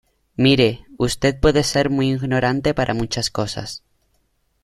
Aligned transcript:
mire, 0.35 0.83
usted 0.97 1.39
puede 1.39 1.61
ser 1.61 1.91
muy 1.91 2.09
ignorante 2.09 2.73
para 2.73 2.95
muchas 2.95 3.29
cosas 3.29 3.83